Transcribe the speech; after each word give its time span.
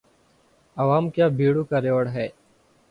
عوام 0.77 1.09
کیا 1.09 1.27
بھیڑوں 1.27 1.63
کا 1.63 1.81
ریوڑ 1.81 2.07
ہے؟ 2.07 2.27